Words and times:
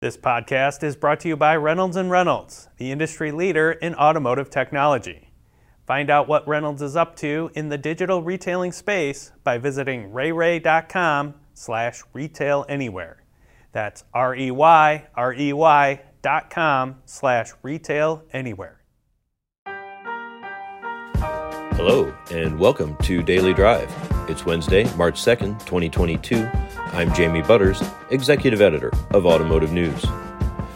This 0.00 0.16
podcast 0.16 0.84
is 0.84 0.94
brought 0.94 1.18
to 1.20 1.28
you 1.28 1.36
by 1.36 1.56
Reynolds 1.56 1.96
and 1.96 2.08
Reynolds, 2.08 2.68
the 2.76 2.92
industry 2.92 3.32
leader 3.32 3.72
in 3.72 3.96
automotive 3.96 4.48
technology. 4.48 5.32
Find 5.88 6.08
out 6.08 6.28
what 6.28 6.46
Reynolds 6.46 6.82
is 6.82 6.94
up 6.94 7.16
to 7.16 7.50
in 7.56 7.68
the 7.68 7.78
digital 7.78 8.22
retailing 8.22 8.70
space 8.70 9.32
by 9.42 9.58
visiting 9.58 10.12
reyrey.com 10.12 11.34
slash 11.52 12.02
retail 12.12 12.64
anywhere. 12.68 13.24
That's 13.72 14.04
R-E-Y, 14.14 15.08
R-E-Y 15.16 16.00
dot 16.22 16.48
com 16.48 16.98
slash 17.04 17.50
retail 17.64 18.22
anywhere. 18.32 18.84
Hello, 21.74 22.14
and 22.30 22.56
welcome 22.56 22.96
to 22.98 23.20
Daily 23.20 23.52
Drive. 23.52 23.92
It's 24.28 24.44
Wednesday, 24.44 24.84
March 24.94 25.14
2nd, 25.14 25.58
2022. 25.60 26.46
I'm 26.92 27.14
Jamie 27.14 27.40
Butters, 27.40 27.82
Executive 28.10 28.60
Editor 28.60 28.92
of 29.12 29.24
Automotive 29.24 29.72
News. 29.72 30.02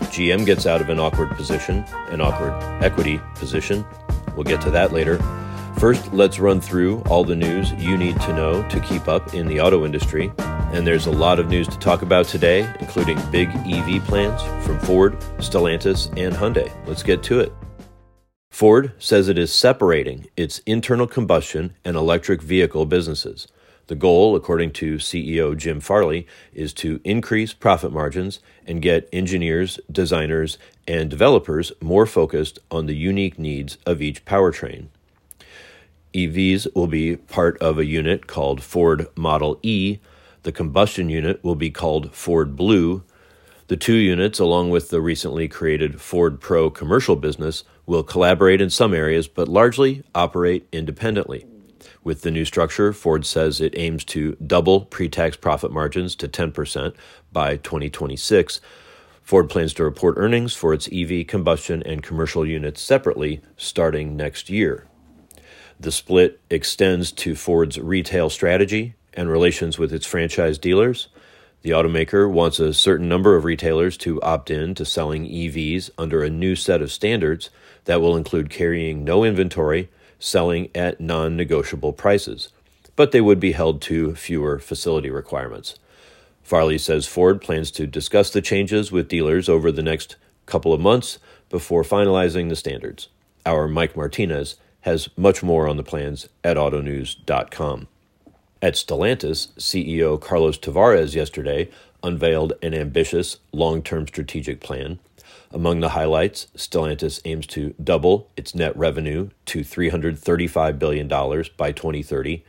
GM 0.09 0.47
gets 0.47 0.65
out 0.65 0.81
of 0.81 0.89
an 0.89 0.99
awkward 0.99 1.29
position, 1.33 1.85
an 2.09 2.23
awkward 2.23 2.55
equity 2.83 3.21
position. 3.35 3.85
We'll 4.35 4.45
get 4.45 4.63
to 4.63 4.71
that 4.71 4.95
later. 4.95 5.19
First, 5.79 6.15
let's 6.15 6.39
run 6.39 6.63
through 6.63 7.01
all 7.11 7.25
the 7.25 7.37
news 7.37 7.73
you 7.73 7.99
need 7.99 8.19
to 8.23 8.33
know 8.33 8.67
to 8.71 8.81
keep 8.81 9.07
up 9.07 9.35
in 9.35 9.47
the 9.49 9.61
auto 9.61 9.85
industry. 9.85 10.33
And 10.39 10.87
there's 10.87 11.05
a 11.05 11.13
lot 11.13 11.39
of 11.39 11.49
news 11.49 11.69
to 11.69 11.79
talk 11.79 12.01
about 12.01 12.29
today, 12.29 12.61
including 12.81 13.21
big 13.31 13.51
EV 13.51 14.03
plans 14.05 14.41
from 14.65 14.79
Ford, 14.81 15.21
Stellantis, 15.41 16.09
and 16.17 16.35
Hyundai. 16.35 16.73
Let's 16.87 17.03
get 17.03 17.23
to 17.25 17.41
it. 17.41 17.53
Ford 18.53 18.93
says 18.99 19.31
it 19.31 19.39
is 19.39 19.51
separating 19.51 20.27
its 20.37 20.59
internal 20.67 21.07
combustion 21.07 21.75
and 21.87 21.97
electric 21.97 22.43
vehicle 22.43 22.85
businesses. 22.85 23.49
The 23.87 23.95
goal, 23.95 24.37
according 24.37 24.73
to 24.73 24.97
CEO 24.97 25.57
Jim 25.57 25.81
Farley, 25.81 26.27
is 26.53 26.75
to 26.75 27.01
increase 27.03 27.55
profit 27.55 27.93
margins 27.93 28.41
and 28.67 28.83
get 28.83 29.09
engineers, 29.11 29.81
designers, 29.91 30.59
and 30.87 31.09
developers 31.09 31.73
more 31.81 32.05
focused 32.05 32.59
on 32.71 32.85
the 32.85 32.95
unique 32.95 33.39
needs 33.39 33.79
of 33.87 34.03
each 34.03 34.27
powertrain. 34.27 34.89
EVs 36.13 36.67
will 36.75 36.87
be 36.87 37.17
part 37.17 37.57
of 37.57 37.79
a 37.79 37.87
unit 37.87 38.27
called 38.27 38.63
Ford 38.63 39.07
Model 39.17 39.59
E. 39.63 39.99
The 40.43 40.53
combustion 40.53 41.09
unit 41.09 41.43
will 41.43 41.57
be 41.57 41.71
called 41.71 42.15
Ford 42.15 42.55
Blue. 42.55 43.03
The 43.73 43.79
two 43.79 43.95
units, 43.95 44.39
along 44.39 44.69
with 44.69 44.91
the 44.91 45.01
recently 45.01 45.49
created 45.49 45.99
Ford 45.99 46.43
Pro 46.43 46.69
commercial 46.69 47.17
business, 47.17 47.65
will 47.87 48.03
collaborate 48.03 48.61
in 48.61 48.69
some 48.69 48.93
areas 48.93 49.29
but 49.29 49.49
largely 49.49 50.03
operate 50.15 50.69
independently. 50.73 51.47
With 52.05 52.21
the 52.21 52.31
new 52.31 52.45
structure, 52.45 52.93
Ford 52.93 53.25
says 53.25 53.63
it 53.63 53.73
aims 53.79 54.05
to 54.13 54.37
double 54.47 54.83
pre 54.83 55.09
tax 55.09 55.39
profit 55.39 55.73
margins 55.73 56.15
to 56.17 56.29
10% 56.29 56.93
by 57.33 57.57
2026. 57.57 58.61
Ford 59.23 59.49
plans 59.49 59.73
to 59.73 59.85
report 59.85 60.17
earnings 60.19 60.53
for 60.53 60.75
its 60.75 60.91
EV 60.93 61.27
combustion 61.27 61.83
and 61.85 62.03
commercial 62.03 62.45
units 62.45 62.83
separately 62.83 63.41
starting 63.57 64.19
next 64.19 64.51
year. 64.51 64.87
The 65.81 65.93
split 65.93 66.43
extends 66.51 67.11
to 67.13 67.35
Ford's 67.35 67.81
retail 67.81 68.29
strategy 68.29 68.97
and 69.15 69.31
relations 69.31 69.79
with 69.79 69.95
its 69.95 70.05
franchise 70.05 70.59
dealers. 70.59 71.09
The 71.63 71.71
automaker 71.71 72.29
wants 72.29 72.59
a 72.59 72.75
certain 72.75 73.09
number 73.09 73.37
of 73.37 73.45
retailers 73.45 73.97
to 73.99 74.21
opt 74.21 74.51
in 74.51 74.75
to 74.75 74.85
selling 74.85 75.25
EVs 75.25 75.91
under 75.97 76.23
a 76.23 76.31
new 76.31 76.57
set 76.57 76.83
of 76.83 76.91
standards 76.91 77.51
that 77.85 78.01
will 78.01 78.17
include 78.17 78.51
carrying 78.51 79.05
no 79.05 79.23
inventory, 79.23 79.89
selling 80.19 80.71
at 80.75 81.01
non 81.01 81.37
negotiable 81.37 81.93
prices, 81.93 82.49
but 82.97 83.13
they 83.13 83.21
would 83.21 83.39
be 83.39 83.53
held 83.53 83.81
to 83.83 84.15
fewer 84.17 84.59
facility 84.59 85.09
requirements. 85.09 85.77
Farley 86.43 86.79
says 86.79 87.07
Ford 87.07 87.41
plans 87.41 87.71
to 87.73 87.87
discuss 87.87 88.31
the 88.31 88.43
changes 88.43 88.91
with 88.91 89.09
dealers 89.09 89.49
over 89.49 89.71
the 89.71 89.83
next 89.83 90.17
couple 90.47 90.73
of 90.73 90.81
months 90.81 91.21
before 91.49 91.85
finalizing 91.85 92.49
the 92.49 92.57
standards. 92.57 93.09
Our 93.47 93.69
Mike 93.69 93.97
Martinez 93.97 94.57
has 94.81 95.09
much 95.17 95.45
more 95.45 95.69
on 95.69 95.77
the 95.77 95.85
plans 95.85 96.29
at 96.43 96.57
autonews.com. 96.57 97.87
At 98.63 98.75
Stellantis, 98.75 99.49
CEO 99.59 100.21
Carlos 100.21 100.57
Tavares 100.57 101.17
yesterday 101.17 101.69
unveiled 102.01 102.53
an 102.63 102.75
ambitious 102.75 103.39
long 103.51 103.83
term 103.83 104.07
strategic 104.07 104.61
plan. 104.61 105.01
Among 105.51 105.81
the 105.81 105.91
highlights, 105.91 106.47
Stellantis 106.57 107.21
aims 107.25 107.49
to 107.49 107.75
double 107.83 108.29
its 108.37 108.55
net 108.55 108.77
revenue 108.77 109.31
to 109.47 109.63
$335 109.63 110.79
billion 110.79 111.09
by 111.09 111.73
2030, 111.73 112.45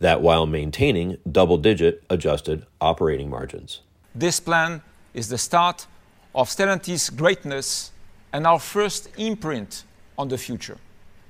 that 0.00 0.20
while 0.20 0.44
maintaining 0.44 1.16
double 1.32 1.56
digit 1.56 2.04
adjusted 2.10 2.66
operating 2.82 3.30
margins. 3.30 3.80
This 4.14 4.40
plan 4.40 4.82
is 5.14 5.30
the 5.30 5.38
start 5.38 5.86
of 6.34 6.50
Stellantis' 6.50 7.16
greatness 7.16 7.90
and 8.34 8.46
our 8.46 8.58
first 8.58 9.08
imprint 9.16 9.84
on 10.18 10.28
the 10.28 10.36
future. 10.36 10.76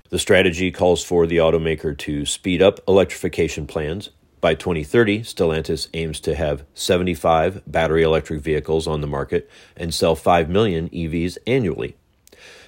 The 0.09 0.19
strategy 0.19 0.73
calls 0.73 1.05
for 1.05 1.25
the 1.25 1.37
automaker 1.37 1.97
to 1.99 2.27
speed 2.27 2.61
up 2.61 2.81
electrification 2.89 3.67
plans, 3.69 4.11
by 4.45 4.53
2030, 4.55 5.21
Stellantis 5.21 5.89
aims 5.95 6.21
to 6.21 6.35
have 6.35 6.67
75 6.75 7.63
battery 7.67 8.03
electric 8.03 8.43
vehicles 8.43 8.87
on 8.87 9.01
the 9.01 9.07
market 9.07 9.51
and 9.75 9.95
sell 9.95 10.15
5 10.15 10.51
million 10.51 10.91
EVs 10.91 11.39
annually. 11.47 11.97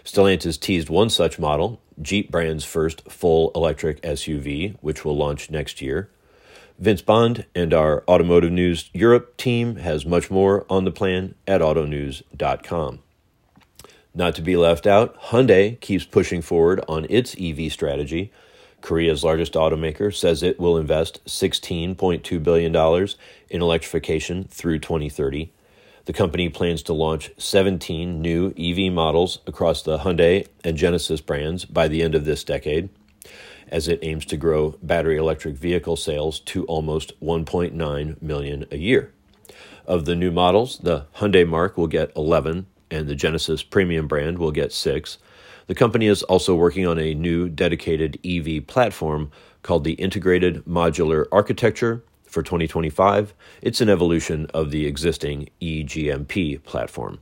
Stellantis 0.03 0.59
teased 0.59 0.89
one 0.89 1.11
such 1.11 1.39
model, 1.39 1.83
Jeep 2.01 2.31
brand's 2.31 2.65
first 2.65 3.03
full 3.13 3.53
electric 3.55 4.01
SUV, 4.01 4.79
which 4.81 5.05
will 5.05 5.19
launch 5.19 5.51
next 5.51 5.83
year. 5.83 6.09
Vince 6.79 7.03
Bond 7.03 7.45
and 7.55 7.75
our 7.75 8.03
Automotive 8.09 8.53
News 8.53 8.89
Europe 8.95 9.37
team 9.37 9.77
has 9.77 10.07
much 10.07 10.31
more 10.31 10.65
on 10.71 10.87
the 10.87 10.91
plan 10.91 11.35
at 11.47 11.61
autonews.com. 11.61 13.01
Not 14.15 14.35
to 14.37 14.41
be 14.41 14.57
left 14.57 14.87
out, 14.87 15.21
Hyundai 15.25 15.79
keeps 15.79 16.07
pushing 16.07 16.41
forward 16.41 16.83
on 16.89 17.07
its 17.11 17.37
EV 17.39 17.71
strategy 17.71 18.33
Korea's 18.81 19.25
largest 19.25 19.55
automaker 19.55 20.15
says 20.15 20.43
it 20.43 20.61
will 20.61 20.77
invest 20.77 21.25
$16.2 21.25 22.43
billion 22.43 23.09
in 23.51 23.63
electrification 23.63 24.45
through 24.45 24.79
2030. 24.79 25.53
The 26.05 26.13
company 26.13 26.49
plans 26.49 26.83
to 26.85 26.93
launch 26.93 27.33
17 27.37 28.23
new 28.23 28.55
EV 28.57 28.93
models 28.93 29.41
across 29.47 29.83
the 29.83 29.99
Hyundai 29.99 30.47
and 30.63 30.77
Genesis 30.77 31.21
brands 31.21 31.65
by 31.65 31.89
the 31.89 32.01
end 32.01 32.15
of 32.15 32.25
this 32.25 32.45
decade, 32.45 32.91
as 33.69 33.89
it 33.89 33.99
aims 34.03 34.25
to 34.27 34.37
grow 34.37 34.79
battery 34.83 35.17
electric 35.17 35.57
vehicle 35.57 35.97
sales 35.97 36.39
to 36.41 36.65
almost 36.67 37.19
1.9 37.21 38.23
million 38.23 38.67
a 38.71 38.77
year. 38.77 39.13
Of 39.85 40.05
the 40.05 40.15
new 40.15 40.31
models, 40.31 40.79
the 40.79 41.07
Hyundai 41.17 41.47
marque 41.47 41.77
will 41.77 41.89
get 41.89 42.15
11 42.15 42.67
and 42.91 43.09
the 43.09 43.15
Genesis 43.15 43.63
premium 43.63 44.07
brand 44.07 44.39
will 44.39 44.53
get 44.53 44.73
6. 44.73 45.19
The 45.66 45.75
company 45.75 46.06
is 46.06 46.22
also 46.22 46.54
working 46.54 46.87
on 46.87 46.99
a 46.99 47.15
new 47.15 47.49
dedicated 47.49 48.19
EV 48.25 48.66
platform 48.66 49.31
called 49.62 49.84
the 49.84 49.94
Integrated 49.94 50.65
Modular 50.65 51.27
Architecture 51.32 52.04
for 52.25 52.43
2025. 52.43 53.34
It's 53.62 53.81
an 53.81 53.88
evolution 53.88 54.47
of 54.54 54.71
the 54.71 54.87
existing 54.87 55.49
eGMP 55.60 56.62
platform. 56.62 57.19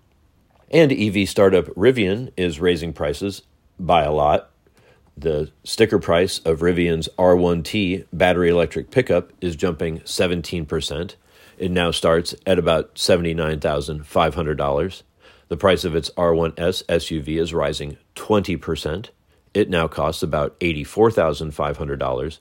And 0.70 0.92
EV 0.92 1.28
startup 1.28 1.66
Rivian 1.68 2.32
is 2.36 2.60
raising 2.60 2.92
prices 2.92 3.42
by 3.78 4.02
a 4.02 4.12
lot. 4.12 4.50
The 5.16 5.50
sticker 5.62 5.98
price 5.98 6.40
of 6.40 6.58
Rivian's 6.58 7.08
R1T 7.16 8.06
battery 8.12 8.50
electric 8.50 8.90
pickup 8.90 9.32
is 9.40 9.56
jumping 9.56 10.00
17%. 10.00 11.14
It 11.56 11.70
now 11.70 11.92
starts 11.92 12.34
at 12.44 12.58
about 12.58 12.96
$79,500. 12.96 15.02
The 15.48 15.56
price 15.56 15.84
of 15.84 15.94
its 15.94 16.10
R1S 16.10 16.84
SUV 16.86 17.38
is 17.40 17.52
rising 17.52 17.98
20%. 18.16 19.08
It 19.52 19.68
now 19.68 19.88
costs 19.88 20.22
about 20.22 20.58
$84,500. 20.60 22.38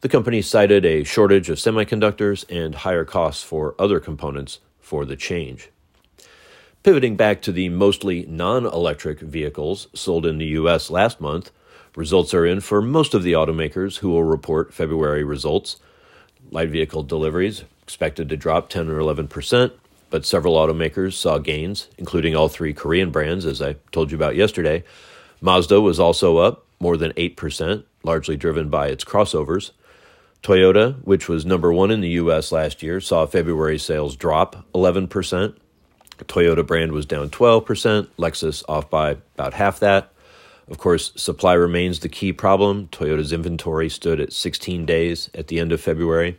The 0.00 0.08
company 0.08 0.42
cited 0.42 0.84
a 0.84 1.04
shortage 1.04 1.50
of 1.50 1.58
semiconductors 1.58 2.44
and 2.48 2.74
higher 2.74 3.04
costs 3.04 3.42
for 3.42 3.74
other 3.78 4.00
components 4.00 4.60
for 4.80 5.04
the 5.04 5.16
change. 5.16 5.70
Pivoting 6.82 7.16
back 7.16 7.42
to 7.42 7.52
the 7.52 7.68
mostly 7.68 8.24
non 8.26 8.64
electric 8.64 9.20
vehicles 9.20 9.88
sold 9.92 10.24
in 10.24 10.38
the 10.38 10.46
U.S. 10.46 10.90
last 10.90 11.20
month, 11.20 11.50
results 11.96 12.32
are 12.32 12.46
in 12.46 12.60
for 12.60 12.80
most 12.80 13.14
of 13.14 13.22
the 13.22 13.32
automakers 13.32 13.98
who 13.98 14.10
will 14.10 14.24
report 14.24 14.72
February 14.72 15.24
results. 15.24 15.76
Light 16.50 16.68
vehicle 16.68 17.02
deliveries 17.02 17.64
expected 17.82 18.28
to 18.28 18.36
drop 18.36 18.68
10 18.68 18.88
or 18.88 18.98
11 18.98 19.28
percent 19.28 19.72
but 20.10 20.24
several 20.24 20.54
automakers 20.54 21.14
saw 21.14 21.38
gains, 21.38 21.88
including 21.98 22.34
all 22.34 22.48
three 22.48 22.72
Korean 22.72 23.10
brands, 23.10 23.44
as 23.44 23.60
I 23.60 23.76
told 23.92 24.10
you 24.10 24.16
about 24.16 24.36
yesterday. 24.36 24.84
Mazda 25.40 25.80
was 25.80 26.00
also 26.00 26.38
up 26.38 26.64
more 26.80 26.96
than 26.96 27.12
8%, 27.12 27.84
largely 28.02 28.36
driven 28.36 28.68
by 28.68 28.88
its 28.88 29.04
crossovers. 29.04 29.72
Toyota, 30.42 31.02
which 31.02 31.28
was 31.28 31.44
number 31.44 31.72
one 31.72 31.90
in 31.90 32.00
the 32.00 32.10
U.S. 32.10 32.52
last 32.52 32.82
year, 32.82 33.00
saw 33.00 33.26
February 33.26 33.78
sales 33.78 34.16
drop 34.16 34.64
11%. 34.74 35.56
Toyota 36.18 36.66
brand 36.66 36.92
was 36.92 37.04
down 37.04 37.28
12%, 37.28 38.08
Lexus 38.18 38.62
off 38.68 38.88
by 38.88 39.16
about 39.34 39.54
half 39.54 39.80
that. 39.80 40.12
Of 40.68 40.78
course, 40.78 41.12
supply 41.16 41.54
remains 41.54 42.00
the 42.00 42.08
key 42.08 42.32
problem. 42.32 42.88
Toyota's 42.88 43.32
inventory 43.32 43.88
stood 43.88 44.20
at 44.20 44.32
16 44.32 44.84
days 44.84 45.30
at 45.34 45.48
the 45.48 45.60
end 45.60 45.72
of 45.72 45.80
February. 45.80 46.38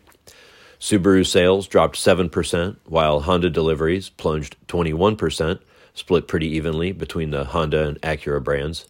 Subaru 0.79 1.25
sales 1.25 1.68
dropped 1.68 1.95
7%, 1.95 2.77
while 2.85 3.21
Honda 3.21 3.50
deliveries 3.50 4.09
plunged 4.09 4.56
21%, 4.68 5.59
split 5.94 6.27
pretty 6.27 6.47
evenly 6.47 6.91
between 6.91 7.31
the 7.31 7.45
Honda 7.45 7.88
and 7.88 8.01
Acura 8.01 8.44
brands. 8.44 8.88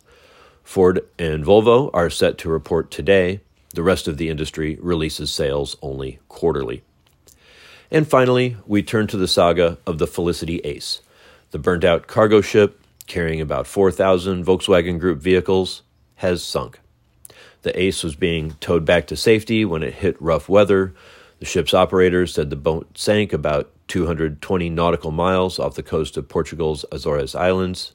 Ford 0.63 1.05
and 1.17 1.45
Volvo 1.45 1.89
are 1.93 2.09
set 2.09 2.37
to 2.39 2.49
report 2.49 2.91
today. 2.91 3.39
The 3.73 3.83
rest 3.83 4.07
of 4.07 4.17
the 4.17 4.29
industry 4.29 4.77
releases 4.81 5.31
sales 5.31 5.77
only 5.81 6.19
quarterly. 6.27 6.83
And 7.89 8.07
finally, 8.07 8.57
we 8.65 8.83
turn 8.83 9.07
to 9.07 9.17
the 9.17 9.27
saga 9.27 9.77
of 9.87 9.97
the 9.97 10.07
Felicity 10.07 10.59
Ace, 10.59 11.01
the 11.51 11.59
burnt 11.59 11.85
out 11.85 12.07
cargo 12.07 12.41
ship 12.41 12.81
carrying 13.07 13.41
about 13.41 13.65
4,000 13.65 14.45
Volkswagen 14.45 14.99
Group 14.99 15.19
vehicles, 15.19 15.81
has 16.17 16.43
sunk. 16.43 16.79
The 17.63 17.79
Ace 17.79 18.03
was 18.03 18.15
being 18.15 18.51
towed 18.59 18.85
back 18.85 19.07
to 19.07 19.15
safety 19.15 19.65
when 19.65 19.81
it 19.81 19.95
hit 19.95 20.21
rough 20.21 20.47
weather. 20.47 20.93
The 21.39 21.45
ship's 21.45 21.73
operators 21.73 22.33
said 22.33 22.49
the 22.49 22.55
boat 22.55 22.97
sank 22.97 23.31
about 23.31 23.71
220 23.87 24.69
nautical 24.69 25.11
miles 25.11 25.59
off 25.59 25.75
the 25.75 25.83
coast 25.83 26.17
of 26.17 26.27
Portugal's 26.27 26.83
Azores 26.91 27.35
Islands. 27.35 27.93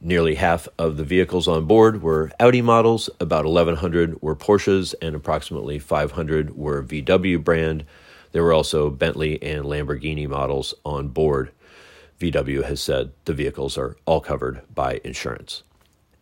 Nearly 0.00 0.36
half 0.36 0.68
of 0.78 0.96
the 0.96 1.04
vehicles 1.04 1.48
on 1.48 1.64
board 1.64 2.02
were 2.02 2.30
Audi 2.38 2.62
models, 2.62 3.10
about 3.18 3.46
1,100 3.46 4.22
were 4.22 4.36
Porsches, 4.36 4.94
and 5.02 5.16
approximately 5.16 5.78
500 5.78 6.56
were 6.56 6.84
VW 6.84 7.42
brand. 7.42 7.84
There 8.32 8.44
were 8.44 8.52
also 8.52 8.90
Bentley 8.90 9.42
and 9.42 9.64
Lamborghini 9.64 10.28
models 10.28 10.74
on 10.84 11.08
board. 11.08 11.50
VW 12.20 12.64
has 12.64 12.80
said 12.80 13.12
the 13.24 13.32
vehicles 13.32 13.76
are 13.78 13.96
all 14.04 14.20
covered 14.20 14.62
by 14.72 15.00
insurance. 15.02 15.62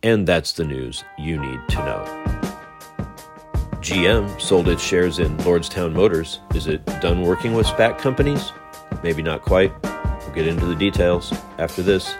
And 0.01 0.27
that's 0.27 0.53
the 0.53 0.63
news 0.63 1.03
you 1.19 1.39
need 1.39 1.59
to 1.69 1.77
know. 1.77 2.26
GM 3.87 4.41
sold 4.41 4.67
its 4.67 4.83
shares 4.83 5.19
in 5.19 5.37
Lordstown 5.37 5.93
Motors. 5.93 6.41
Is 6.53 6.67
it 6.67 6.85
done 6.99 7.21
working 7.21 7.53
with 7.53 7.65
SPAC 7.67 7.97
companies? 7.97 8.51
Maybe 9.01 9.21
not 9.21 9.43
quite. 9.43 9.71
We'll 9.81 10.35
get 10.35 10.45
into 10.45 10.65
the 10.65 10.75
details 10.75 11.31
after 11.57 11.81
this. 11.81 12.13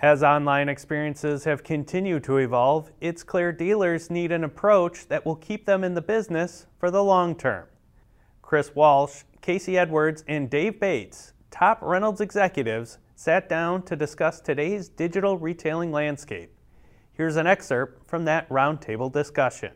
As 0.00 0.22
online 0.22 0.70
experiences 0.70 1.44
have 1.44 1.62
continued 1.62 2.24
to 2.24 2.38
evolve, 2.38 2.90
it's 3.02 3.22
clear 3.22 3.52
dealers 3.52 4.08
need 4.08 4.32
an 4.32 4.42
approach 4.42 5.06
that 5.08 5.26
will 5.26 5.36
keep 5.36 5.66
them 5.66 5.84
in 5.84 5.92
the 5.92 6.00
business 6.00 6.66
for 6.78 6.90
the 6.90 7.04
long 7.04 7.34
term. 7.34 7.66
Chris 8.40 8.74
Walsh, 8.74 9.24
Casey 9.42 9.76
Edwards, 9.76 10.24
and 10.28 10.48
Dave 10.48 10.80
Bates, 10.80 11.34
top 11.50 11.78
Reynolds 11.82 12.22
executives, 12.22 12.96
sat 13.14 13.50
down 13.50 13.82
to 13.82 13.96
discuss 13.96 14.40
today's 14.40 14.88
digital 14.88 15.36
retailing 15.36 15.92
landscape. 15.92 16.55
Here's 17.16 17.36
an 17.36 17.46
excerpt 17.46 18.06
from 18.08 18.26
that 18.26 18.48
roundtable 18.50 19.10
discussion. 19.10 19.72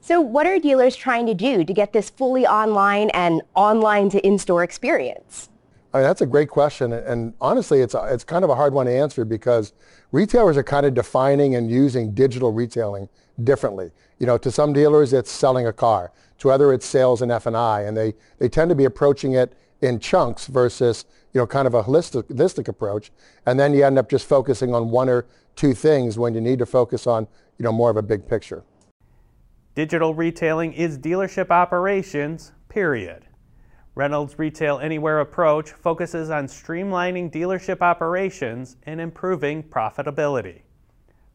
So, 0.00 0.20
what 0.20 0.46
are 0.46 0.58
dealers 0.58 0.96
trying 0.96 1.26
to 1.26 1.34
do 1.34 1.64
to 1.64 1.72
get 1.72 1.92
this 1.92 2.10
fully 2.10 2.46
online 2.46 3.10
and 3.10 3.42
online 3.54 4.08
to 4.10 4.24
in 4.26 4.38
store 4.38 4.62
experience? 4.62 5.48
I 5.92 5.98
mean, 5.98 6.06
that's 6.06 6.20
a 6.20 6.26
great 6.26 6.48
question. 6.48 6.92
And 6.92 7.32
honestly, 7.40 7.80
it's, 7.80 7.94
a, 7.94 8.12
it's 8.12 8.24
kind 8.24 8.44
of 8.44 8.50
a 8.50 8.54
hard 8.54 8.74
one 8.74 8.86
to 8.86 8.92
answer 8.92 9.24
because 9.24 9.72
retailers 10.12 10.56
are 10.56 10.62
kind 10.62 10.84
of 10.84 10.94
defining 10.94 11.54
and 11.54 11.70
using 11.70 12.12
digital 12.12 12.52
retailing 12.52 13.08
differently. 13.44 13.90
You 14.18 14.26
know, 14.26 14.36
to 14.38 14.50
some 14.50 14.72
dealers, 14.72 15.12
it's 15.12 15.30
selling 15.30 15.66
a 15.66 15.72
car. 15.72 16.12
To 16.38 16.50
other, 16.50 16.72
it's 16.72 16.84
sales 16.84 17.22
and 17.22 17.32
F&I. 17.32 17.82
And 17.82 17.96
they, 17.96 18.14
they 18.38 18.48
tend 18.48 18.68
to 18.68 18.74
be 18.74 18.84
approaching 18.84 19.32
it 19.32 19.54
in 19.80 19.98
chunks 19.98 20.48
versus, 20.48 21.04
you 21.36 21.42
know, 21.42 21.46
kind 21.46 21.66
of 21.66 21.74
a 21.74 21.82
holistic, 21.82 22.22
holistic 22.30 22.66
approach. 22.66 23.12
And 23.44 23.60
then 23.60 23.74
you 23.74 23.84
end 23.84 23.98
up 23.98 24.08
just 24.08 24.26
focusing 24.26 24.74
on 24.74 24.90
one 24.90 25.10
or 25.10 25.26
two 25.54 25.74
things 25.74 26.18
when 26.18 26.32
you 26.32 26.40
need 26.40 26.58
to 26.60 26.64
focus 26.64 27.06
on, 27.06 27.28
you 27.58 27.62
know, 27.62 27.72
more 27.72 27.90
of 27.90 27.98
a 27.98 28.02
big 28.02 28.26
picture. 28.26 28.64
Digital 29.74 30.14
retailing 30.14 30.72
is 30.72 30.98
dealership 30.98 31.50
operations, 31.50 32.52
period. 32.70 33.26
Reynolds' 33.94 34.38
Retail 34.38 34.78
Anywhere 34.78 35.20
approach 35.20 35.72
focuses 35.72 36.30
on 36.30 36.46
streamlining 36.46 37.30
dealership 37.30 37.82
operations 37.82 38.78
and 38.84 38.98
improving 38.98 39.62
profitability. 39.62 40.62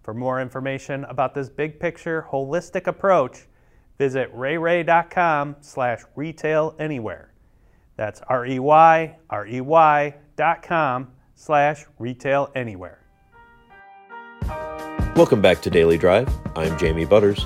For 0.02 0.16
more 0.16 0.42
information 0.42 1.04
about 1.04 1.36
this 1.36 1.48
big 1.48 1.80
picture, 1.80 2.26
holistic 2.32 2.88
approach, 2.88 3.46
visit 4.00 4.36
reyrey.com 4.36 5.58
slash 5.60 6.02
retail 6.16 6.76
anywhere. 6.80 7.31
That's 8.02 8.20
R-E-Y, 8.28 9.16
R-E-Y 9.30 10.16
dot 10.36 10.64
com 10.64 11.10
slash 11.36 11.86
retail 12.00 12.50
anywhere. 12.56 12.98
Welcome 15.16 15.40
back 15.40 15.62
to 15.62 15.70
Daily 15.70 16.00
Drive. 16.00 16.28
I'm 16.56 16.80
Jamie 16.80 17.06
Butters. 17.06 17.46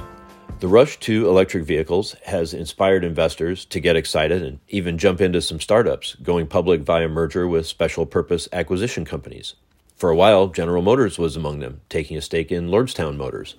The 0.62 0.70
rush 0.70 0.98
to 1.02 1.28
electric 1.28 1.66
vehicles 1.66 2.16
has 2.24 2.54
inspired 2.54 3.04
investors 3.04 3.66
to 3.66 3.82
get 3.82 3.98
excited 3.98 4.44
and 4.44 4.60
even 4.70 4.98
jump 4.98 5.20
into 5.20 5.42
some 5.42 5.60
startups, 5.60 6.16
going 6.24 6.48
public 6.48 6.84
via 6.84 7.10
merger 7.10 7.50
with 7.50 7.68
special 7.68 8.06
purpose 8.06 8.48
acquisition 8.54 9.04
companies. 9.04 9.56
For 9.98 10.10
a 10.10 10.16
while, 10.16 10.48
General 10.48 10.82
Motors 10.82 11.20
was 11.20 11.36
among 11.36 11.60
them, 11.60 11.82
taking 11.90 12.16
a 12.16 12.22
stake 12.22 12.50
in 12.50 12.70
Lordstown 12.70 13.18
Motors. 13.18 13.56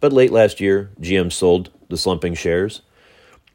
But 0.00 0.12
late 0.12 0.32
last 0.32 0.60
year, 0.60 0.90
GM 1.00 1.30
sold 1.30 1.70
the 1.88 1.96
slumping 1.96 2.34
shares. 2.34 2.82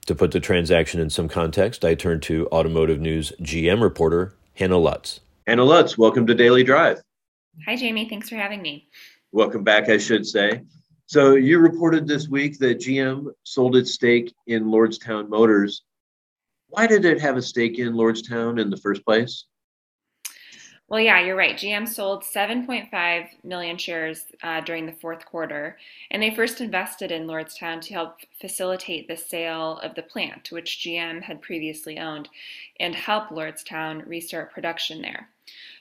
To 0.07 0.15
put 0.15 0.31
the 0.31 0.39
transaction 0.39 1.01
in 1.01 1.09
some 1.09 1.27
context, 1.27 1.83
I 1.83 1.94
turn 1.94 2.21
to 2.21 2.48
Automotive 2.48 3.01
News 3.01 3.33
GM 3.42 3.81
reporter 3.81 4.33
Hannah 4.54 4.77
Lutz. 4.77 5.19
Hannah 5.45 5.65
Lutz, 5.65 5.98
welcome 5.98 6.25
to 6.27 6.33
Daily 6.33 6.63
Drive. 6.63 7.01
Hi, 7.65 7.75
Jamie. 7.75 8.07
Thanks 8.07 8.30
for 8.30 8.38
having 8.38 8.62
me. 8.62 8.88
Welcome 9.33 9.65
back, 9.65 9.89
I 9.89 9.98
should 9.98 10.25
say. 10.25 10.62
So 11.07 11.36
you 11.36 11.59
reported 11.59 12.07
this 12.07 12.30
week 12.30 12.57
that 12.59 12.80
GM 12.80 13.33
sold 13.44 13.75
its 13.75 13.95
stake 13.95 14.33
in 14.48 14.68
Lordstown 14.68 15.27
Motors. 15.27 15.83
Why 16.69 16.88
did 16.88 17.03
it 17.03 17.19
have 17.19 17.36
a 17.36 17.42
stake 17.42 17.77
in 17.77 17.92
Lordstown 17.92 18.62
in 18.62 18.69
the 18.69 18.77
first 18.77 19.03
place? 19.03 19.44
Well, 20.89 21.01
yeah, 21.01 21.19
you're 21.19 21.36
right. 21.36 21.57
GM 21.57 21.86
sold 21.86 22.24
7.5 22.24 23.44
million 23.44 23.78
shares 23.78 24.28
uh, 24.42 24.62
during 24.62 24.86
the 24.86 24.94
fourth 24.94 25.25
quarter, 25.25 25.78
and 26.12 26.24
they 26.24 26.34
first 26.34 26.62
invested 26.62 27.12
in 27.12 27.28
Lordstown 27.28 27.81
to 27.81 27.94
help 27.94 28.19
facilitate 28.39 29.10
the 29.10 29.18
sale 29.18 29.80
of 29.80 29.95
the 29.95 30.01
plant, 30.01 30.50
which 30.50 30.80
GM 30.80 31.24
had 31.24 31.42
previously 31.42 32.00
owned, 32.00 32.30
and 32.80 32.95
help 32.95 33.28
Lordstown 33.28 34.07
restart 34.07 34.54
production 34.54 35.01
there. 35.01 35.28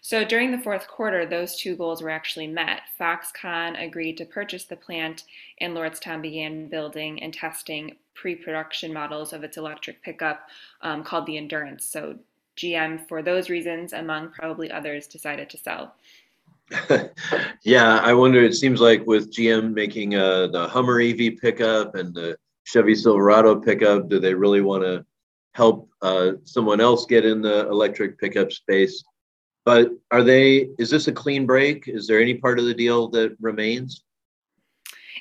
So 0.00 0.24
during 0.24 0.50
the 0.50 0.62
fourth 0.62 0.88
quarter, 0.88 1.24
those 1.24 1.54
two 1.54 1.76
goals 1.76 2.02
were 2.02 2.10
actually 2.10 2.48
met. 2.48 2.82
Foxconn 2.98 3.80
agreed 3.80 4.16
to 4.16 4.24
purchase 4.24 4.64
the 4.64 4.74
plant, 4.74 5.22
and 5.60 5.72
Lordstown 5.72 6.20
began 6.20 6.66
building 6.66 7.22
and 7.22 7.32
testing 7.32 7.94
pre 8.14 8.34
production 8.34 8.92
models 8.92 9.32
of 9.32 9.44
its 9.44 9.56
electric 9.56 10.02
pickup 10.02 10.48
um, 10.82 11.04
called 11.04 11.26
the 11.26 11.36
Endurance. 11.36 11.84
So 11.84 12.18
GM, 12.56 13.06
for 13.08 13.22
those 13.22 13.50
reasons, 13.50 13.92
among 13.92 14.30
probably 14.30 14.70
others, 14.70 15.06
decided 15.06 15.50
to 15.50 15.58
sell. 15.58 15.94
yeah, 17.62 17.98
I 17.98 18.12
wonder. 18.12 18.42
It 18.42 18.54
seems 18.54 18.80
like 18.80 19.06
with 19.06 19.32
GM 19.32 19.72
making 19.72 20.16
uh, 20.16 20.48
the 20.48 20.66
Hummer 20.68 21.00
EV 21.00 21.38
pickup 21.40 21.94
and 21.94 22.14
the 22.14 22.36
Chevy 22.64 22.94
Silverado 22.94 23.60
pickup, 23.60 24.08
do 24.08 24.18
they 24.18 24.34
really 24.34 24.60
want 24.60 24.82
to 24.82 25.04
help 25.54 25.88
uh, 26.02 26.32
someone 26.44 26.80
else 26.80 27.06
get 27.06 27.24
in 27.24 27.40
the 27.40 27.68
electric 27.68 28.18
pickup 28.18 28.50
space? 28.50 29.04
But 29.64 29.90
are 30.10 30.22
they, 30.22 30.68
is 30.78 30.90
this 30.90 31.08
a 31.08 31.12
clean 31.12 31.46
break? 31.46 31.88
Is 31.88 32.06
there 32.06 32.20
any 32.20 32.34
part 32.34 32.58
of 32.58 32.66
the 32.66 32.74
deal 32.74 33.08
that 33.08 33.36
remains? 33.40 34.02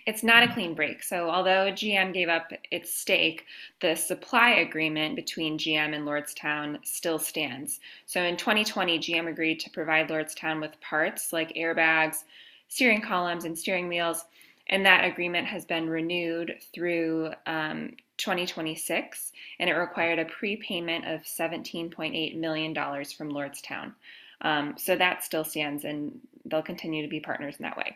It's 0.05 0.21
not 0.21 0.43
a 0.43 0.53
clean 0.53 0.75
break. 0.75 1.01
So, 1.01 1.29
although 1.29 1.71
GM 1.71 2.13
gave 2.13 2.29
up 2.29 2.51
its 2.69 2.93
stake, 2.93 3.45
the 3.79 3.95
supply 3.95 4.51
agreement 4.51 5.15
between 5.15 5.57
GM 5.57 5.95
and 5.95 6.05
Lordstown 6.05 6.77
still 6.85 7.17
stands. 7.17 7.79
So, 8.05 8.21
in 8.21 8.37
2020, 8.37 8.99
GM 8.99 9.27
agreed 9.27 9.59
to 9.61 9.69
provide 9.71 10.09
Lordstown 10.09 10.61
with 10.61 10.79
parts 10.79 11.33
like 11.33 11.55
airbags, 11.55 12.23
steering 12.67 13.01
columns, 13.01 13.45
and 13.45 13.57
steering 13.57 13.87
wheels. 13.87 14.25
And 14.67 14.85
that 14.85 15.05
agreement 15.05 15.47
has 15.47 15.65
been 15.65 15.89
renewed 15.89 16.55
through 16.73 17.31
um, 17.45 17.95
2026, 18.17 19.31
and 19.59 19.69
it 19.69 19.73
required 19.73 20.19
a 20.19 20.25
prepayment 20.25 21.05
of 21.05 21.21
$17.8 21.21 22.37
million 22.37 22.73
from 22.73 23.31
Lordstown. 23.31 23.93
Um, 24.41 24.75
so 24.77 24.95
that 24.95 25.23
still 25.23 25.43
stands, 25.43 25.83
and 25.83 26.19
they'll 26.45 26.61
continue 26.61 27.01
to 27.01 27.07
be 27.07 27.19
partners 27.19 27.55
in 27.57 27.63
that 27.63 27.77
way. 27.77 27.95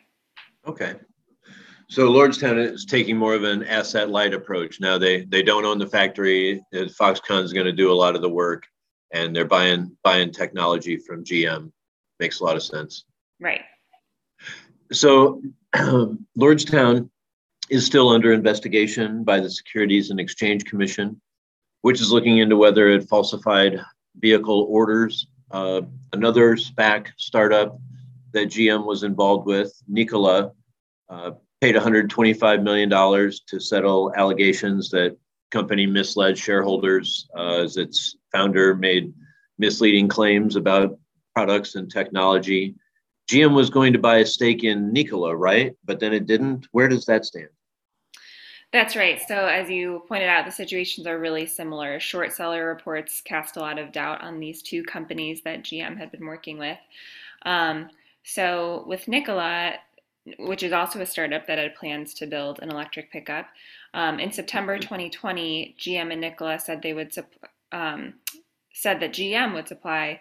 Okay. 0.68 0.96
So 1.89 2.10
Lordstown 2.10 2.58
is 2.60 2.86
taking 2.86 3.17
more 3.17 3.34
of 3.34 3.43
an 3.43 3.63
asset 3.63 4.10
light 4.10 4.34
approach. 4.34 4.79
Now 4.79 4.98
they 4.98 5.25
they 5.25 5.41
don't 5.41 5.65
own 5.65 5.79
the 5.79 5.88
factory. 5.88 6.62
Foxconn 6.74 7.43
is 7.43 7.53
going 7.53 7.65
to 7.65 7.72
do 7.72 7.91
a 7.91 7.93
lot 7.93 8.15
of 8.15 8.22
the 8.22 8.29
work, 8.29 8.67
and 9.12 9.36
they're 9.36 9.46
buying 9.46 9.96
buying 10.03 10.31
technology 10.31 10.98
from 10.98 11.24
GM. 11.24 11.72
Makes 12.19 12.39
a 12.39 12.43
lot 12.43 12.55
of 12.55 12.63
sense. 12.63 13.05
Right. 13.39 13.62
So 14.91 15.41
Lordstown 16.38 17.10
is 17.69 17.86
still 17.86 18.10
under 18.10 18.34
investigation 18.34 19.24
by 19.24 19.39
the 19.39 19.50
Securities 19.50 20.10
and 20.10 20.19
Exchange 20.19 20.65
Commission, 20.65 21.19
which 21.81 22.01
is 22.01 22.12
looking 22.12 22.38
into 22.38 22.58
whether 22.58 22.89
it 22.89 23.08
falsified 23.10 23.79
vehicle 24.15 24.67
orders 24.69 25.27
uh, 25.51 25.81
another 26.13 26.55
SPAC 26.55 27.08
startup 27.17 27.79
that 28.34 28.50
GM 28.50 28.86
was 28.86 29.03
involved 29.03 29.48
with, 29.48 29.74
Nikola, 29.88 30.51
uh, 31.10 31.31
paid 31.62 31.75
$125 31.75 32.63
million 32.63 32.89
to 32.89 33.60
settle 33.60 34.13
allegations 34.16 34.89
that 34.89 35.18
company 35.51 35.86
misled 35.86 36.38
shareholders 36.38 37.28
uh, 37.38 37.63
as 37.63 37.78
its 37.78 38.16
founder 38.32 38.75
made 38.75 39.13
misleading 39.58 40.08
claims 40.08 40.56
about 40.56 40.98
products 41.36 41.75
and 41.75 41.92
technology. 41.92 42.75
GM 43.30 43.54
was 43.54 43.70
going 43.70 43.94
to 43.94 44.00
buy 44.00 44.18
a 44.18 44.25
stake 44.25 44.63
in 44.63 44.92
Nikola, 44.92 45.36
right? 45.36 45.75
But 45.86 46.00
then 46.00 46.13
it 46.13 46.25
didn't. 46.25 46.68
Where 46.72 46.88
does 46.88 47.06
that 47.06 47.25
stand? 47.25 47.50
That's 48.72 48.96
right. 48.96 49.20
So, 49.28 49.46
as 49.48 49.70
you 49.70 50.04
pointed 50.08 50.30
out, 50.30 50.46
the 50.46 50.51
situations 50.51 51.08
are 51.08 51.20
really 51.20 51.48
similar. 51.48 52.00
Short 52.00 52.34
seller 52.34 52.68
reports 52.68 53.22
cast 53.22 53.58
a 53.58 53.60
lot 53.60 53.80
of 53.80 53.92
doubt 53.92 54.22
on 54.22 54.39
these 54.39 54.62
two 54.62 54.84
companies 54.84 55.42
that 55.44 55.63
GM 55.63 55.98
had 55.98 56.12
been 56.12 56.25
working 56.25 56.60
with. 56.60 56.78
Um, 57.46 57.89
so, 58.24 58.84
with 58.88 59.08
Nikola, 59.08 59.74
which 60.38 60.63
is 60.63 60.74
also 60.74 61.01
a 61.01 61.05
startup 61.05 61.48
that 61.48 61.57
had 61.57 61.75
plans 61.75 62.13
to 62.15 62.27
build 62.27 62.59
an 62.59 62.69
electric 62.69 63.12
pickup, 63.12 63.48
um, 63.93 64.19
in 64.19 64.31
September 64.31 64.77
2020, 64.77 65.75
GM 65.79 66.12
and 66.12 66.21
Nikola 66.21 66.59
said 66.59 66.81
they 66.81 66.93
would 66.93 67.13
um, 67.71 68.15
said 68.74 69.00
that 69.00 69.13
GM 69.13 69.53
would 69.53 69.67
supply 69.67 70.19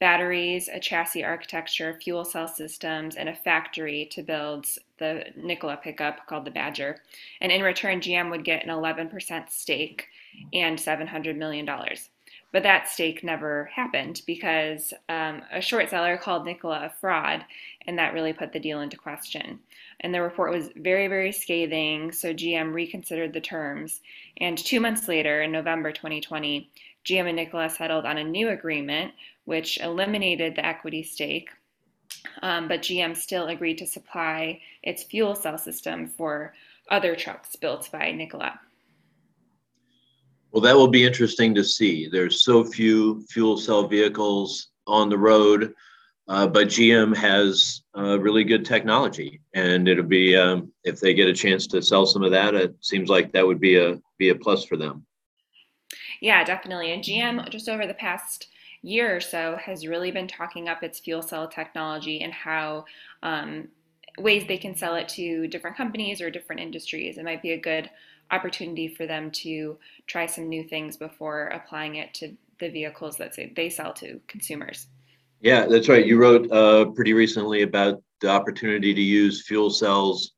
batteries, 0.00 0.68
a 0.68 0.80
chassis 0.80 1.24
architecture, 1.24 1.98
fuel 2.02 2.24
cell 2.24 2.48
systems, 2.48 3.16
and 3.16 3.28
a 3.28 3.34
factory 3.34 4.06
to 4.10 4.22
build 4.22 4.66
the 4.98 5.24
Nikola 5.36 5.76
pickup 5.76 6.26
called 6.26 6.44
the 6.44 6.50
Badger. 6.50 6.98
And 7.40 7.52
in 7.52 7.62
return, 7.62 8.00
GM 8.00 8.30
would 8.30 8.44
get 8.44 8.64
an 8.64 8.70
11% 8.70 9.50
stake 9.50 10.08
and 10.52 10.78
$700 10.78 11.36
million. 11.36 11.68
But 12.54 12.62
that 12.62 12.88
stake 12.88 13.24
never 13.24 13.68
happened 13.74 14.22
because 14.28 14.94
um, 15.08 15.42
a 15.50 15.60
short 15.60 15.90
seller 15.90 16.16
called 16.16 16.44
Nikola 16.44 16.84
a 16.84 16.88
fraud, 17.00 17.44
and 17.84 17.98
that 17.98 18.14
really 18.14 18.32
put 18.32 18.52
the 18.52 18.60
deal 18.60 18.80
into 18.80 18.96
question. 18.96 19.58
And 19.98 20.14
the 20.14 20.22
report 20.22 20.52
was 20.52 20.70
very, 20.76 21.08
very 21.08 21.32
scathing, 21.32 22.12
so 22.12 22.32
GM 22.32 22.72
reconsidered 22.72 23.32
the 23.32 23.40
terms. 23.40 24.02
And 24.36 24.56
two 24.56 24.78
months 24.78 25.08
later, 25.08 25.42
in 25.42 25.50
November 25.50 25.90
2020, 25.90 26.70
GM 27.04 27.26
and 27.26 27.34
Nikola 27.34 27.68
settled 27.68 28.04
on 28.04 28.18
a 28.18 28.24
new 28.24 28.50
agreement 28.50 29.14
which 29.46 29.80
eliminated 29.80 30.54
the 30.54 30.64
equity 30.64 31.02
stake, 31.02 31.50
um, 32.40 32.68
but 32.68 32.82
GM 32.82 33.16
still 33.16 33.48
agreed 33.48 33.78
to 33.78 33.86
supply 33.86 34.60
its 34.80 35.02
fuel 35.02 35.34
cell 35.34 35.58
system 35.58 36.06
for 36.06 36.54
other 36.88 37.16
trucks 37.16 37.56
built 37.56 37.90
by 37.90 38.12
Nikola. 38.12 38.60
Well, 40.54 40.60
that 40.60 40.76
will 40.76 40.86
be 40.86 41.04
interesting 41.04 41.52
to 41.56 41.64
see. 41.64 42.06
There's 42.06 42.44
so 42.44 42.62
few 42.62 43.26
fuel 43.28 43.56
cell 43.56 43.88
vehicles 43.88 44.68
on 44.86 45.08
the 45.08 45.18
road, 45.18 45.74
uh, 46.28 46.46
but 46.46 46.68
GM 46.68 47.16
has 47.16 47.82
uh, 47.98 48.20
really 48.20 48.44
good 48.44 48.64
technology, 48.64 49.40
and 49.52 49.88
it'll 49.88 50.04
be 50.04 50.36
um, 50.36 50.72
if 50.84 51.00
they 51.00 51.12
get 51.12 51.26
a 51.26 51.32
chance 51.32 51.66
to 51.66 51.82
sell 51.82 52.06
some 52.06 52.22
of 52.22 52.30
that, 52.30 52.54
it 52.54 52.72
seems 52.82 53.08
like 53.08 53.32
that 53.32 53.44
would 53.44 53.58
be 53.58 53.78
a 53.78 54.00
be 54.16 54.28
a 54.28 54.34
plus 54.36 54.64
for 54.64 54.76
them. 54.76 55.04
Yeah, 56.20 56.44
definitely. 56.44 56.92
And 56.92 57.02
GM 57.02 57.50
just 57.50 57.68
over 57.68 57.84
the 57.84 57.92
past 57.92 58.46
year 58.80 59.16
or 59.16 59.20
so 59.20 59.56
has 59.56 59.88
really 59.88 60.12
been 60.12 60.28
talking 60.28 60.68
up 60.68 60.84
its 60.84 61.00
fuel 61.00 61.22
cell 61.22 61.48
technology 61.48 62.20
and 62.20 62.32
how 62.32 62.84
um, 63.24 63.66
ways 64.18 64.44
they 64.46 64.58
can 64.58 64.76
sell 64.76 64.94
it 64.94 65.08
to 65.08 65.48
different 65.48 65.76
companies 65.76 66.20
or 66.20 66.30
different 66.30 66.62
industries. 66.62 67.18
It 67.18 67.24
might 67.24 67.42
be 67.42 67.52
a 67.52 67.60
good 67.60 67.90
opportunity 68.30 68.88
for 68.88 69.06
them 69.06 69.30
to 69.30 69.76
try 70.06 70.26
some 70.26 70.48
new 70.48 70.64
things 70.64 70.96
before 70.96 71.48
applying 71.48 71.96
it 71.96 72.14
to 72.14 72.36
the 72.60 72.68
vehicles 72.68 73.16
that 73.16 73.36
they 73.54 73.68
sell 73.68 73.92
to 73.94 74.20
consumers. 74.26 74.86
Yeah, 75.40 75.66
that's 75.66 75.88
right. 75.88 76.06
You 76.06 76.18
wrote 76.18 76.50
uh, 76.50 76.86
pretty 76.86 77.12
recently 77.12 77.62
about 77.62 78.02
the 78.20 78.28
opportunity 78.28 78.94
to 78.94 79.02
use 79.02 79.46
fuel 79.46 79.70
cells 79.70 80.32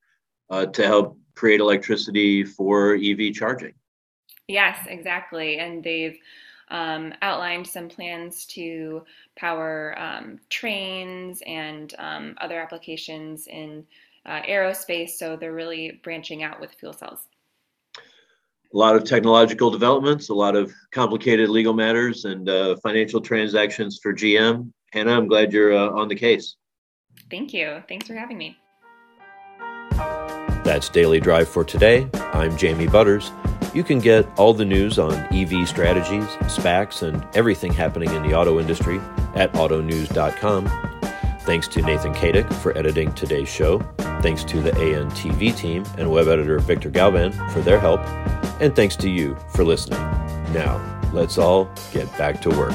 uh, 0.50 0.66
to 0.66 0.84
help 0.84 1.18
create 1.34 1.60
electricity 1.60 2.44
for 2.44 2.94
EV 2.94 3.32
charging. 3.32 3.74
Yes, 4.48 4.78
exactly. 4.88 5.58
And 5.58 5.82
they've 5.82 6.18
um, 6.68 7.14
outlined 7.22 7.66
some 7.66 7.88
plans 7.88 8.46
to 8.46 9.04
power 9.36 9.94
um, 9.98 10.40
trains 10.48 11.42
and 11.46 11.94
um, 11.98 12.34
other 12.40 12.60
applications 12.60 13.46
in 13.46 13.86
uh, 14.24 14.42
aerospace. 14.42 15.10
So 15.10 15.36
they're 15.36 15.52
really 15.52 16.00
branching 16.02 16.42
out 16.42 16.60
with 16.60 16.72
fuel 16.72 16.92
cells. 16.92 17.20
A 18.76 18.78
lot 18.78 18.94
of 18.94 19.04
technological 19.04 19.70
developments, 19.70 20.28
a 20.28 20.34
lot 20.34 20.54
of 20.54 20.70
complicated 20.90 21.48
legal 21.48 21.72
matters, 21.72 22.26
and 22.26 22.46
uh, 22.46 22.76
financial 22.82 23.22
transactions 23.22 23.98
for 24.02 24.12
GM. 24.12 24.70
Hannah, 24.92 25.16
I'm 25.16 25.28
glad 25.28 25.50
you're 25.50 25.74
uh, 25.74 25.88
on 25.92 26.08
the 26.08 26.14
case. 26.14 26.56
Thank 27.30 27.54
you. 27.54 27.82
Thanks 27.88 28.06
for 28.06 28.12
having 28.12 28.36
me. 28.36 28.58
That's 30.62 30.90
Daily 30.90 31.20
Drive 31.20 31.48
for 31.48 31.64
today. 31.64 32.06
I'm 32.34 32.54
Jamie 32.58 32.86
Butters. 32.86 33.32
You 33.72 33.82
can 33.82 33.98
get 33.98 34.28
all 34.38 34.52
the 34.52 34.66
news 34.66 34.98
on 34.98 35.14
EV 35.34 35.66
strategies, 35.66 36.26
SPACs, 36.42 37.02
and 37.02 37.26
everything 37.34 37.72
happening 37.72 38.10
in 38.10 38.24
the 38.24 38.34
auto 38.34 38.60
industry 38.60 38.98
at 39.34 39.50
autonews.com. 39.54 40.66
Thanks 41.46 41.66
to 41.68 41.80
Nathan 41.80 42.12
Kadick 42.12 42.52
for 42.56 42.76
editing 42.76 43.10
today's 43.14 43.48
show. 43.48 43.78
Thanks 44.20 44.44
to 44.44 44.60
the 44.60 44.72
ANTV 44.72 45.56
team 45.56 45.84
and 45.96 46.10
web 46.10 46.28
editor 46.28 46.58
Victor 46.58 46.90
Galvan 46.90 47.32
for 47.50 47.60
their 47.60 47.80
help. 47.80 48.00
And 48.60 48.74
thanks 48.74 48.96
to 48.96 49.10
you 49.10 49.36
for 49.48 49.64
listening. 49.64 50.00
Now, 50.52 50.80
let's 51.12 51.38
all 51.38 51.68
get 51.92 52.10
back 52.16 52.40
to 52.42 52.50
work. 52.50 52.74